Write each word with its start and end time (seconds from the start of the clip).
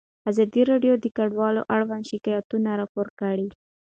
ازادي 0.29 0.61
راډیو 0.71 0.93
د 0.99 1.05
کډوال 1.17 1.55
اړوند 1.75 2.03
شکایتونه 2.11 2.69
راپور 2.81 3.07
کړي. 3.19 3.47